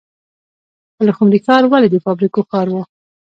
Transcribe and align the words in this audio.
پلخمري 0.97 1.39
ښار 1.45 1.63
ولې 1.67 1.87
د 1.91 1.95
فابریکو 2.05 2.41
ښار 2.49 2.67
و؟ 2.71 2.75